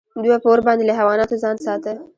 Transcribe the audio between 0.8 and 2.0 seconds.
له حیواناتو ځان ساته.